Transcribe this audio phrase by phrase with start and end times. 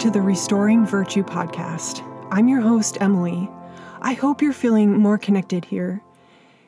[0.00, 2.02] To the Restoring Virtue podcast.
[2.30, 3.50] I'm your host, Emily.
[4.00, 6.00] I hope you're feeling more connected here.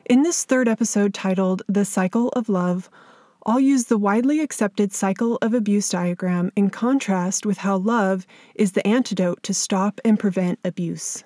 [0.05, 2.91] In this third episode titled The Cycle of Love,
[3.43, 8.73] I'll use the widely accepted cycle of abuse diagram in contrast with how love is
[8.73, 11.23] the antidote to stop and prevent abuse.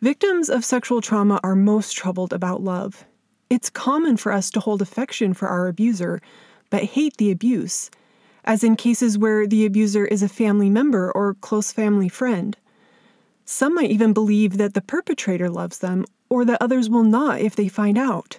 [0.00, 3.04] Victims of sexual trauma are most troubled about love.
[3.48, 6.20] It's common for us to hold affection for our abuser,
[6.68, 7.92] but hate the abuse,
[8.44, 12.56] as in cases where the abuser is a family member or close family friend.
[13.44, 17.56] Some might even believe that the perpetrator loves them or that others will not if
[17.56, 18.38] they find out.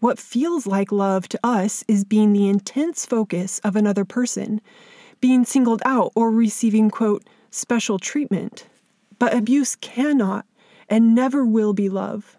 [0.00, 4.60] What feels like love to us is being the intense focus of another person,
[5.20, 8.66] being singled out or receiving, quote, special treatment.
[9.18, 10.46] But abuse cannot
[10.88, 12.36] and never will be love.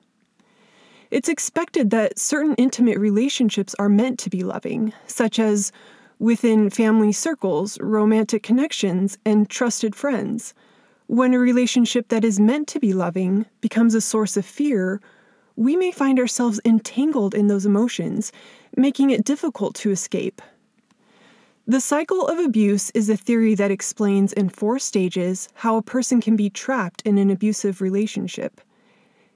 [1.12, 5.72] It's expected that certain intimate relationships are meant to be loving, such as
[6.22, 10.54] within family circles, romantic connections, and trusted friends.
[11.08, 15.02] When a relationship that is meant to be loving becomes a source of fear
[15.56, 18.32] we may find ourselves entangled in those emotions,
[18.76, 20.42] making it difficult to escape.
[21.68, 26.22] The cycle of abuse is a theory that explains in four stages how a person
[26.22, 28.62] can be trapped in an abusive relationship.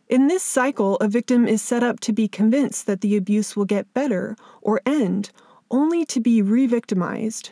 [0.07, 3.65] In this cycle, a victim is set up to be convinced that the abuse will
[3.65, 5.31] get better or end,
[5.75, 7.51] only to be re victimized.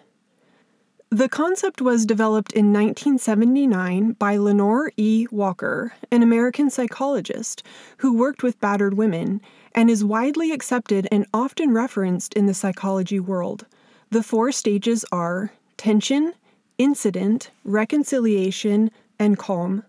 [1.10, 5.28] The concept was developed in 1979 by Lenore E.
[5.30, 7.64] Walker, an American psychologist
[7.98, 9.42] who worked with battered women,
[9.76, 13.66] and is widely accepted and often referenced in the psychology world.
[14.10, 16.34] The four stages are tension,
[16.78, 19.84] incident, reconciliation, and calm.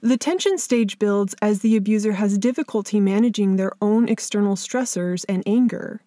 [0.00, 5.42] The tension stage builds as the abuser has difficulty managing their own external stressors and
[5.44, 6.00] anger.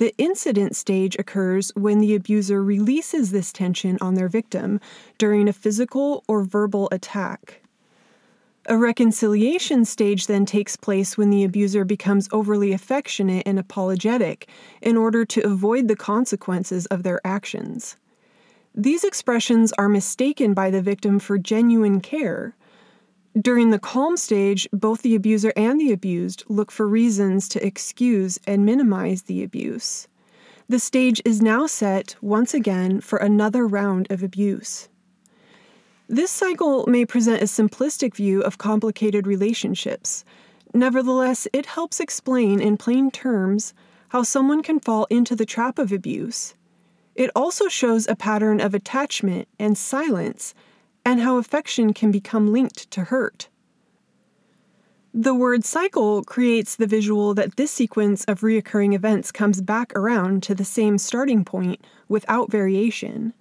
[0.00, 4.80] The incident stage occurs when the abuser releases this tension on their victim
[5.18, 7.60] during a physical or verbal attack.
[8.64, 14.48] A reconciliation stage then takes place when the abuser becomes overly affectionate and apologetic
[14.80, 17.96] in order to avoid the consequences of their actions.
[18.74, 22.56] These expressions are mistaken by the victim for genuine care.
[23.38, 28.40] During the calm stage, both the abuser and the abused look for reasons to excuse
[28.44, 30.08] and minimize the abuse.
[30.68, 34.88] The stage is now set once again for another round of abuse.
[36.08, 40.24] This cycle may present a simplistic view of complicated relationships.
[40.74, 43.74] Nevertheless, it helps explain in plain terms
[44.08, 46.54] how someone can fall into the trap of abuse.
[47.14, 50.52] It also shows a pattern of attachment and silence
[51.04, 53.48] and how affection can become linked to hurt.
[55.12, 60.44] The word cycle creates the visual that this sequence of reoccurring events comes back around
[60.44, 63.34] to the same starting point without variation.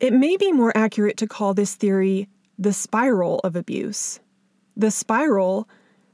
[0.00, 2.28] It may be more accurate to call this theory
[2.58, 4.20] the spiral of abuse.
[4.76, 5.68] The spiral,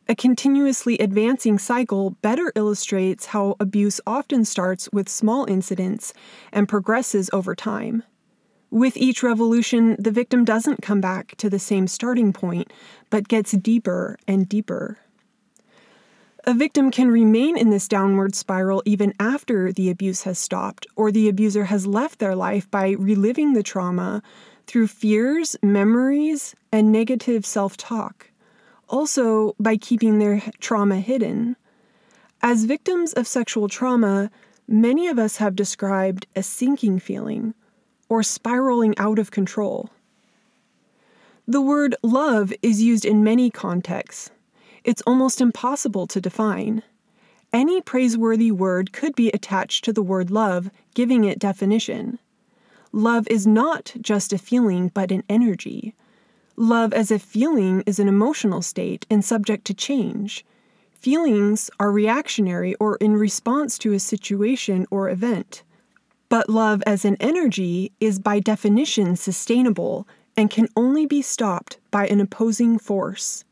[0.09, 6.13] a continuously advancing cycle, better illustrates how abuse often starts with small incidents
[6.53, 8.03] and progresses over time.
[8.71, 12.73] With each revolution, the victim doesn't come back to the same starting point,
[13.11, 14.99] but gets deeper and deeper.
[16.45, 21.11] A victim can remain in this downward spiral even after the abuse has stopped or
[21.11, 24.23] the abuser has left their life by reliving the trauma
[24.69, 28.31] through fears, memories, and negative self talk.
[28.89, 31.57] Also, by keeping their trauma hidden.
[32.41, 34.31] As victims of sexual trauma,
[34.69, 37.53] many of us have described a sinking feeling
[38.11, 39.89] or spiraling out of control.
[41.49, 44.31] The word love is used in many contexts.
[44.85, 46.83] It's almost impossible to define.
[47.53, 52.19] Any praiseworthy word could be attached to the word love, giving it definition.
[52.93, 55.95] Love is not just a feeling, but an energy.
[56.57, 60.45] Love as a feeling is an emotional state and subject to change.
[60.93, 65.63] Feelings are reactionary or in response to a situation or event.
[66.31, 70.07] But love as an energy is by definition sustainable
[70.37, 73.45] and can only be stopped by an opposing force.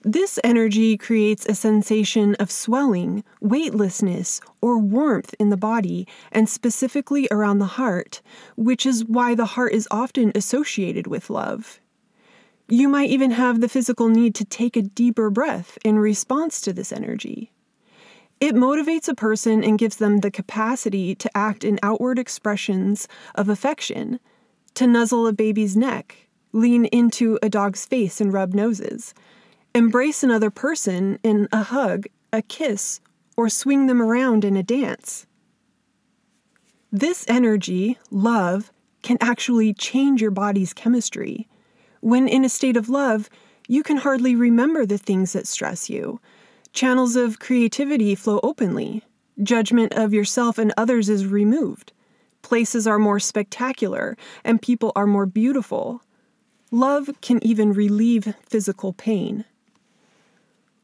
[0.00, 7.28] This energy creates a sensation of swelling, weightlessness, or warmth in the body, and specifically
[7.30, 8.22] around the heart,
[8.56, 11.78] which is why the heart is often associated with love.
[12.68, 16.72] You might even have the physical need to take a deeper breath in response to
[16.72, 17.51] this energy.
[18.42, 23.06] It motivates a person and gives them the capacity to act in outward expressions
[23.36, 24.18] of affection,
[24.74, 29.14] to nuzzle a baby's neck, lean into a dog's face and rub noses,
[29.76, 33.00] embrace another person in a hug, a kiss,
[33.36, 35.24] or swing them around in a dance.
[36.90, 38.72] This energy, love,
[39.02, 41.46] can actually change your body's chemistry.
[42.00, 43.30] When in a state of love,
[43.68, 46.20] you can hardly remember the things that stress you.
[46.72, 49.02] Channels of creativity flow openly.
[49.42, 51.92] Judgment of yourself and others is removed.
[52.40, 56.02] Places are more spectacular, and people are more beautiful.
[56.70, 59.44] Love can even relieve physical pain.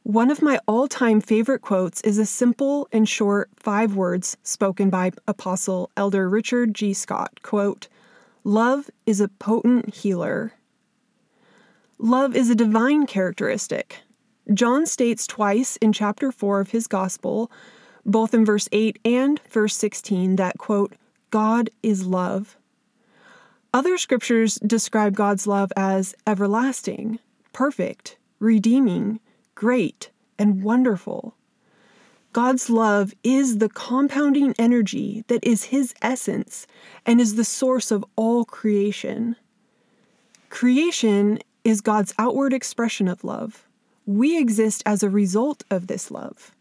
[0.03, 4.91] One of my all time favorite quotes is a simple and short five words spoken
[4.91, 6.93] by Apostle Elder Richard G.
[6.93, 7.41] Scott.
[7.41, 7.87] Quote,
[8.43, 10.53] Love is a potent healer.
[11.97, 14.03] Love is a divine characteristic.
[14.53, 17.51] John states twice in chapter 4 of his gospel,
[18.05, 20.93] both in verse 8 and verse 16, that, quote,
[21.29, 22.57] God is love.
[23.73, 27.19] Other scriptures describe God's love as everlasting,
[27.53, 29.19] perfect, redeeming,
[29.53, 30.09] great,
[30.39, 31.35] and wonderful.
[32.33, 36.65] God's love is the compounding energy that is His essence
[37.05, 39.35] and is the source of all creation.
[40.49, 43.68] Creation is God's outward expression of love.
[44.09, 46.55] We exist as a result of this love.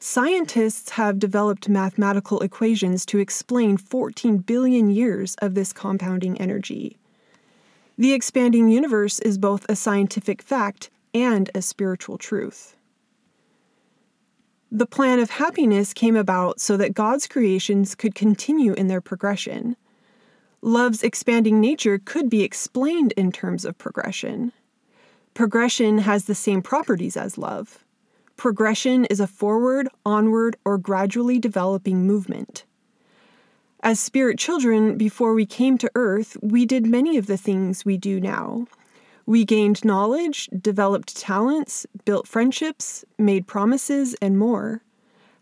[0.00, 6.98] Scientists have developed mathematical equations to explain 14 billion years of this compounding energy.
[7.96, 12.76] The expanding universe is both a scientific fact and a spiritual truth.
[14.70, 19.74] The plan of happiness came about so that God's creations could continue in their progression.
[20.60, 24.52] Love's expanding nature could be explained in terms of progression.
[25.38, 27.84] Progression has the same properties as love.
[28.36, 32.64] Progression is a forward, onward, or gradually developing movement.
[33.84, 37.96] As spirit children, before we came to earth, we did many of the things we
[37.96, 38.66] do now.
[39.26, 44.82] We gained knowledge, developed talents, built friendships, made promises, and more.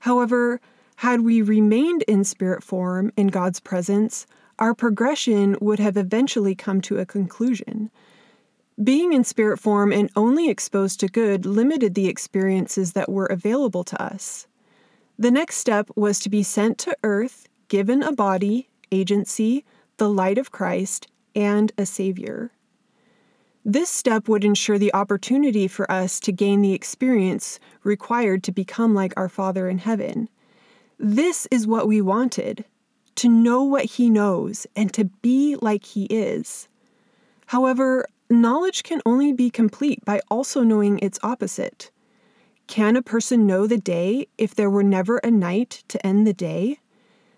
[0.00, 0.60] However,
[0.96, 4.26] had we remained in spirit form in God's presence,
[4.58, 7.90] our progression would have eventually come to a conclusion.
[8.82, 13.84] Being in spirit form and only exposed to good limited the experiences that were available
[13.84, 14.46] to us.
[15.18, 19.64] The next step was to be sent to earth, given a body, agency,
[19.96, 22.52] the light of Christ, and a Savior.
[23.64, 28.94] This step would ensure the opportunity for us to gain the experience required to become
[28.94, 30.28] like our Father in heaven.
[30.98, 32.64] This is what we wanted
[33.16, 36.68] to know what He knows and to be like He is.
[37.46, 41.90] However, knowledge can only be complete by also knowing its opposite.
[42.66, 46.32] Can a person know the day if there were never a night to end the
[46.32, 46.80] day?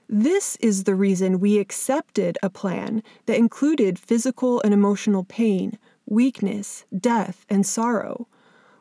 [0.08, 6.86] This is the reason we accepted a plan that included physical and emotional pain, weakness,
[6.98, 8.26] death, and sorrow.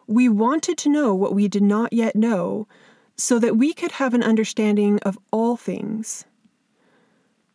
[0.08, 2.66] We wanted to know what we did not yet know
[3.18, 6.24] so that we could have an understanding of all things.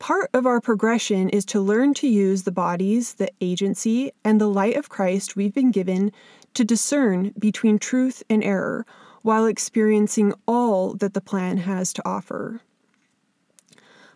[0.03, 4.49] Part of our progression is to learn to use the bodies, the agency, and the
[4.49, 6.11] light of Christ we've been given
[6.55, 8.85] to discern between truth and error
[9.23, 12.63] while experiencing all that the plan has to offer.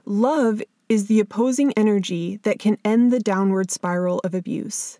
[0.05, 4.99] Love is the opposing energy that can end the downward spiral of abuse.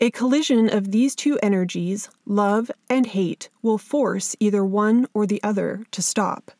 [0.00, 5.42] A collision of these two energies, love and hate, will force either one or the
[5.42, 6.50] other to stop.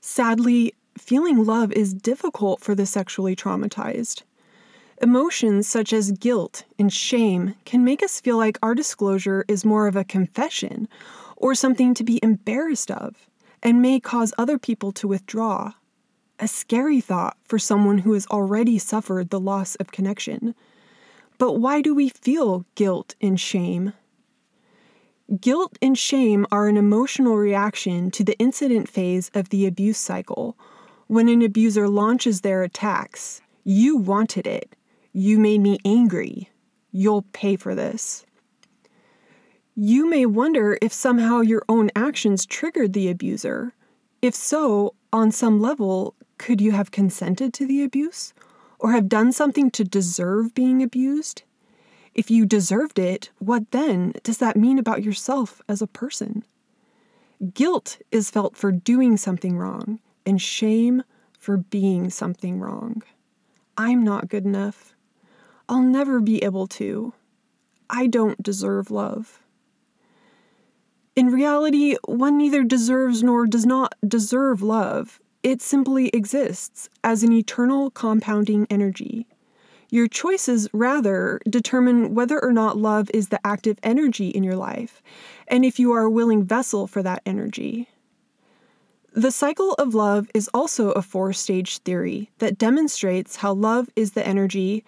[0.00, 4.22] Sadly, feeling love is difficult for the sexually traumatized.
[5.00, 9.88] Emotions such as guilt and shame can make us feel like our disclosure is more
[9.88, 10.88] of a confession
[11.36, 13.28] or something to be embarrassed of,
[13.62, 15.72] and may cause other people to withdraw.
[16.38, 20.54] A scary thought for someone who has already suffered the loss of connection.
[21.38, 23.92] But why do we feel guilt and shame?
[25.40, 30.56] Guilt and shame are an emotional reaction to the incident phase of the abuse cycle
[31.12, 34.74] when an abuser launches their attacks, you wanted it.
[35.12, 36.48] You made me angry.
[36.90, 38.24] You'll pay for this.
[39.76, 43.74] You may wonder if somehow your own actions triggered the abuser.
[44.22, 48.32] If so, on some level, could you have consented to the abuse?
[48.78, 51.42] Or have done something to deserve being abused?
[52.14, 56.42] If you deserved it, what then does that mean about yourself as a person?
[57.52, 61.02] Guilt is felt for doing something wrong, and shame
[61.38, 63.02] for being something wrong.
[63.76, 64.94] I'm not good enough.
[65.68, 67.14] I'll never be able to.
[67.88, 69.42] I don't deserve love.
[71.14, 75.20] In reality, one neither deserves nor does not deserve love.
[75.42, 79.26] It simply exists as an eternal compounding energy.
[79.90, 85.02] Your choices, rather, determine whether or not love is the active energy in your life,
[85.48, 87.88] and if you are a willing vessel for that energy.
[89.14, 94.12] The cycle of love is also a four stage theory that demonstrates how love is
[94.12, 94.84] the energy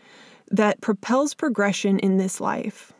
[0.50, 2.95] that propels progression in this life.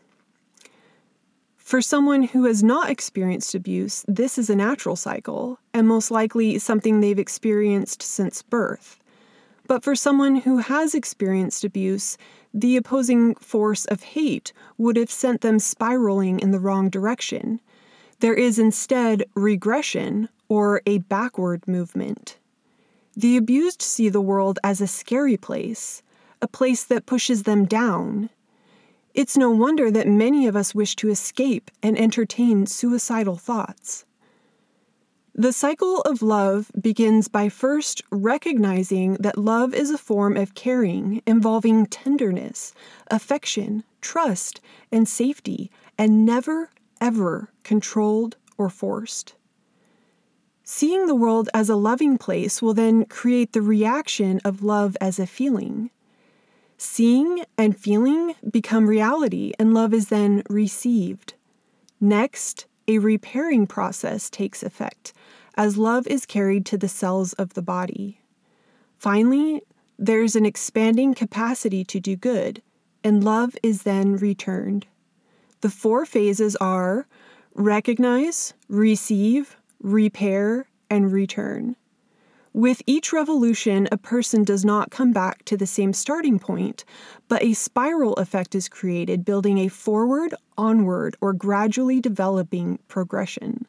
[1.57, 6.59] For someone who has not experienced abuse, this is a natural cycle, and most likely
[6.59, 8.99] something they've experienced since birth.
[9.65, 12.19] But for someone who has experienced abuse,
[12.53, 17.59] the opposing force of hate would have sent them spiraling in the wrong direction.
[18.19, 22.37] There is instead regression, or a backward movement.
[23.15, 26.01] The abused see the world as a scary place,
[26.41, 28.29] a place that pushes them down.
[29.13, 34.05] It's no wonder that many of us wish to escape and entertain suicidal thoughts.
[35.33, 41.21] The cycle of love begins by first recognizing that love is a form of caring
[41.25, 42.73] involving tenderness,
[43.11, 44.61] affection, trust,
[44.93, 46.69] and safety, and never,
[47.05, 49.35] ever controlled or forced.
[50.63, 55.19] Seeing the world as a loving place will then create the reaction of love as
[55.19, 55.91] a feeling.
[56.79, 61.35] Seeing and feeling become reality, and love is then received.
[62.01, 65.13] Next, a repairing process takes effect
[65.55, 68.19] as love is carried to the cells of the body.
[68.97, 69.61] Finally,
[69.99, 72.63] there's an expanding capacity to do good,
[73.03, 74.87] and love is then returned.
[75.65, 77.07] The four phases are
[77.55, 81.75] recognize, receive, repair, and return.
[82.53, 86.85] With each revolution, a person does not come back to the same starting point,
[87.27, 93.65] but a spiral effect is created, building a forward, onward, or gradually developing progression.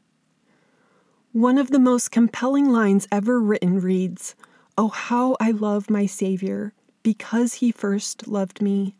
[1.32, 4.34] One of the most compelling lines ever written reads,
[4.76, 8.96] Oh, how I love my Savior, because he first loved me.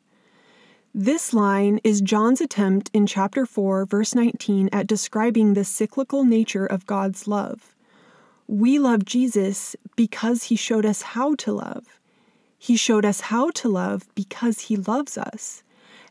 [0.98, 6.64] This line is John's attempt in chapter 4, verse 19, at describing the cyclical nature
[6.64, 7.74] of God's love.
[8.46, 12.00] We love Jesus because he showed us how to love.
[12.58, 15.62] He showed us how to love because he loves us.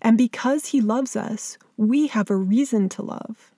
[0.03, 3.51] And because he loves us, we have a reason to love.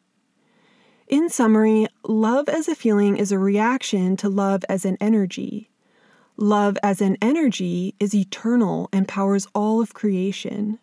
[1.09, 5.69] In summary, love as a feeling is a reaction to love as an energy.
[6.37, 10.79] Love as an energy is eternal and powers all of creation.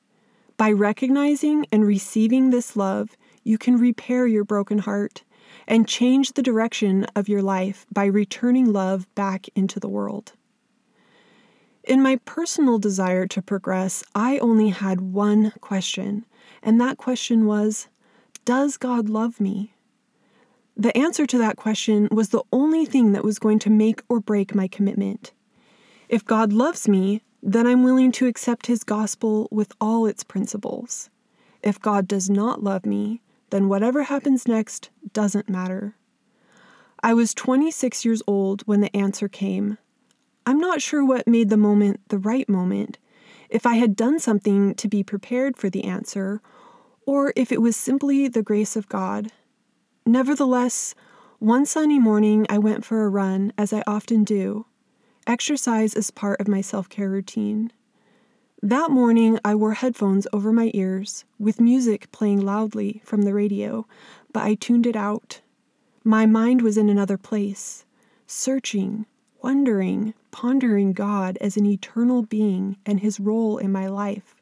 [0.57, 5.25] By recognizing and receiving this love, you can repair your broken heart
[5.67, 10.33] and change the direction of your life by returning love back into the world.
[11.83, 16.25] In my personal desire to progress, I only had one question,
[16.63, 17.89] and that question was
[18.45, 19.75] Does God love me?
[20.77, 24.21] The answer to that question was the only thing that was going to make or
[24.21, 25.33] break my commitment.
[26.09, 31.11] If God loves me, then I'm willing to accept his gospel with all its principles.
[31.63, 33.21] If God does not love me,
[33.51, 35.95] then whatever happens next doesn't matter.
[37.03, 39.77] I was 26 years old when the answer came.
[40.47, 42.97] I'm not sure what made the moment the right moment,
[43.51, 46.41] if I had done something to be prepared for the answer,
[47.07, 49.31] or if it was simply the grace of God.
[50.07, 50.95] Nevertheless,
[51.41, 54.65] one sunny morning I went for a run, as I often do.
[55.27, 57.73] Exercise is part of my self care routine.
[58.63, 63.87] That morning, I wore headphones over my ears, with music playing loudly from the radio,
[64.35, 65.41] but I tuned it out.
[66.05, 67.87] My mind was in another place,
[68.27, 69.07] searching,
[69.41, 74.35] wondering, pondering God as an eternal being and his role in my life.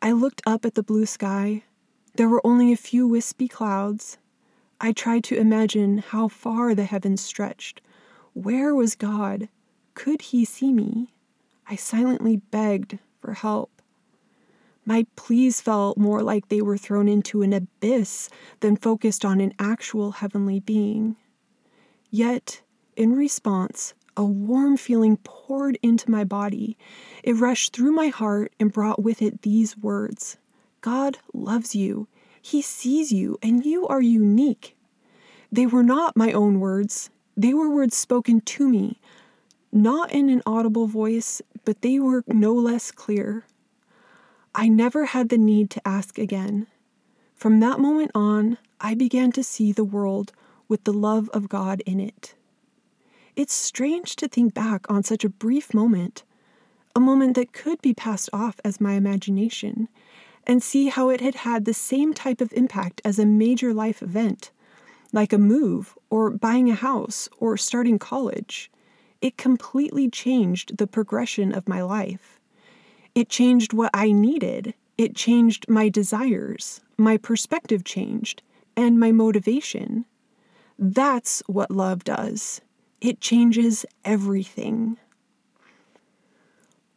[0.00, 1.64] I looked up at the blue sky.
[2.14, 4.18] There were only a few wispy clouds.
[4.80, 7.80] I tried to imagine how far the heavens stretched.
[8.34, 9.48] Where was God?
[9.94, 11.12] Could he see me?
[11.66, 13.82] I silently begged for help.
[14.84, 18.28] My pleas felt more like they were thrown into an abyss
[18.60, 21.16] than focused on an actual heavenly being.
[22.10, 22.62] Yet,
[22.96, 26.76] in response, a warm feeling poured into my body.
[27.22, 30.38] It rushed through my heart and brought with it these words
[30.80, 32.08] God loves you,
[32.42, 34.76] He sees you, and you are unique.
[35.52, 38.98] They were not my own words, they were words spoken to me
[39.72, 43.44] not in an audible voice, but they were no less clear.
[44.54, 46.66] I never had the need to ask again.
[47.34, 50.32] From that moment on, I began to see the world
[50.68, 52.34] with the love of God in it.
[53.36, 56.24] It's strange to think back on such a brief moment,
[56.96, 59.88] a moment that could be passed off as my imagination,
[60.46, 64.02] and see how it had had the same type of impact as a major life
[64.02, 64.50] event,
[65.12, 68.70] like a move, or buying a house, or starting college.
[69.20, 72.40] It completely changed the progression of my life.
[73.14, 74.74] It changed what I needed.
[74.96, 76.80] It changed my desires.
[76.96, 78.42] My perspective changed,
[78.76, 80.04] and my motivation.
[80.78, 82.60] That's what love does.
[83.00, 84.96] It changes everything.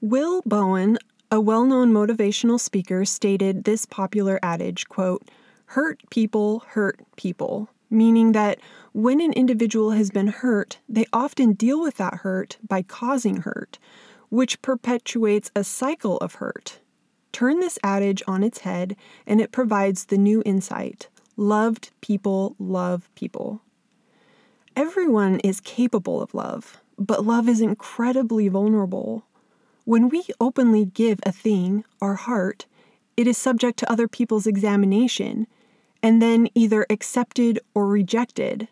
[0.02, 0.98] Will Bowen,
[1.32, 5.30] a well-known motivational speaker, stated this popular adage, quote,
[5.68, 8.60] "Hurt people hurt people," meaning that
[8.92, 13.80] when an individual has been hurt, they often deal with that hurt by causing hurt,
[14.30, 16.80] which perpetuates a cycle of hurt.
[17.32, 18.96] Turn this adage on its head,
[19.26, 23.62] and it provides the new insight loved people love people.
[24.76, 29.26] Everyone is capable of love, but love is incredibly vulnerable.
[29.84, 32.68] When we openly give a thing, our heart,
[33.18, 35.48] it is subject to other people's examination
[36.04, 38.68] and then either accepted or rejected.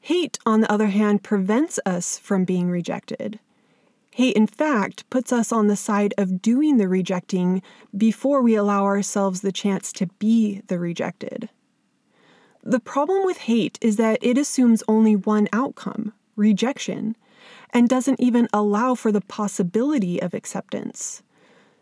[0.00, 3.38] Hate, on the other hand, prevents us from being rejected.
[4.10, 7.62] Hate, in fact, puts us on the side of doing the rejecting
[7.96, 11.48] before we allow ourselves the chance to be the rejected.
[12.64, 17.16] The problem with hate is that it assumes only one outcome rejection
[17.70, 21.22] and doesn't even allow for the possibility of acceptance.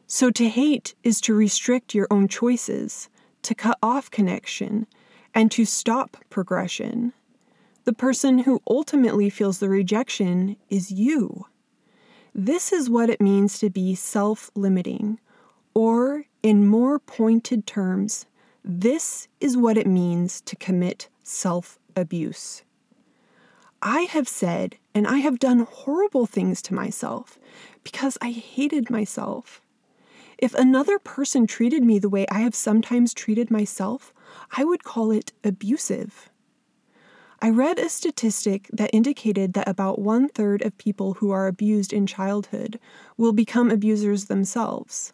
[0.07, 3.09] So, to hate is to restrict your own choices,
[3.43, 4.87] to cut off connection,
[5.35, 7.13] and to stop progression.
[7.85, 11.47] The person who ultimately feels the rejection is you.
[12.35, 15.19] This is what it means to be self limiting,
[15.75, 18.27] or in more pointed terms,
[18.65, 22.63] this is what it means to commit self abuse.
[23.83, 27.39] I have said and I have done horrible things to myself
[27.83, 29.63] because I hated myself.
[30.41, 34.15] If another person treated me the way I have sometimes treated myself,
[34.57, 36.31] I would call it abusive.
[37.43, 41.93] I read a statistic that indicated that about one third of people who are abused
[41.93, 42.81] in childhood
[43.19, 45.13] will become abusers themselves.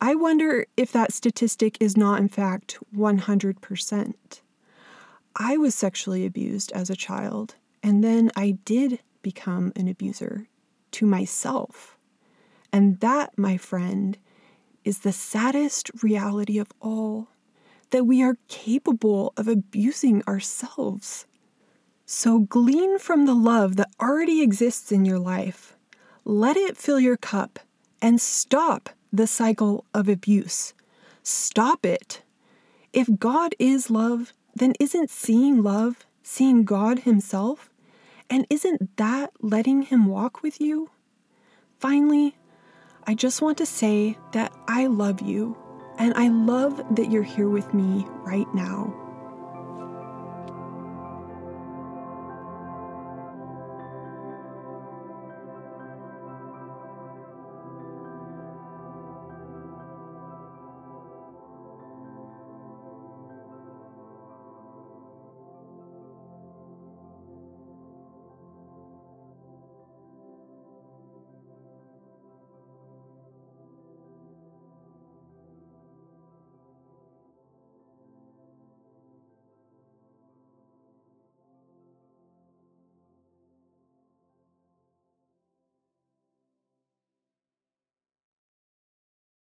[0.00, 4.14] I wonder if that statistic is not, in fact, 100%.
[5.34, 10.46] I was sexually abused as a child, and then I did become an abuser
[10.92, 11.98] to myself.
[12.72, 14.16] And that, my friend,
[14.84, 17.28] is the saddest reality of all
[17.90, 21.26] that we are capable of abusing ourselves.
[22.06, 25.76] So glean from the love that already exists in your life.
[26.24, 27.58] Let it fill your cup
[28.02, 30.74] and stop the cycle of abuse.
[31.22, 32.22] Stop it.
[32.92, 37.70] If God is love, then isn't seeing love seeing God Himself?
[38.28, 40.90] And isn't that letting Him walk with you?
[41.78, 42.36] Finally,
[43.06, 45.56] I just want to say that I love you
[45.98, 48.94] and I love that you're here with me right now.